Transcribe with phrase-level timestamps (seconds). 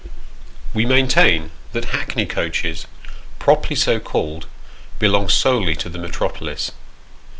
[0.73, 2.87] WE maintain that hackney coaches,
[3.37, 4.47] properly so called,
[4.97, 6.71] belong solely to the metropolis.